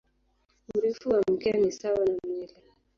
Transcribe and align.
Urefu 0.77 1.09
wa 1.09 1.21
mkia 1.31 1.53
ni 1.53 1.71
sawa 1.71 2.05
na 2.05 2.17
mwili. 2.23 2.53